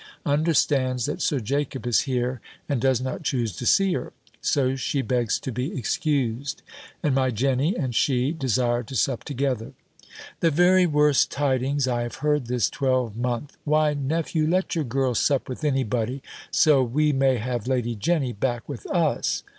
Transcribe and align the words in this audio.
understands 0.25 1.05
that 1.05 1.21
Sir 1.21 1.39
Jacob 1.39 1.85
is 1.85 1.99
here, 2.09 2.41
and 2.67 2.81
does 2.81 2.99
not 3.01 3.21
choose 3.21 3.55
to 3.55 3.67
see 3.67 3.93
her; 3.93 4.13
so 4.41 4.75
she 4.75 5.03
begs 5.03 5.39
to 5.39 5.51
be 5.51 5.77
excused; 5.77 6.63
and 7.03 7.13
my 7.13 7.29
Jenny 7.29 7.77
and 7.77 7.93
she 7.93 8.31
desire 8.31 8.81
to 8.81 8.95
sup 8.95 9.23
together." 9.23 9.73
"The 10.39 10.49
very 10.49 10.87
worst 10.87 11.29
tidings 11.29 11.87
I 11.87 12.01
have 12.01 12.15
heard 12.25 12.47
this 12.47 12.67
twelvemonth. 12.67 13.55
Why, 13.63 13.93
nephew, 13.93 14.47
let 14.47 14.73
your 14.73 14.85
girl 14.85 15.13
sup 15.13 15.47
with 15.47 15.63
any 15.63 15.83
body, 15.83 16.23
so 16.49 16.81
we 16.81 17.13
may 17.13 17.37
have 17.37 17.67
Lady 17.67 17.93
Jenny 17.93 18.33
back 18.33 18.67
with 18.67 18.87
us." 18.89 19.43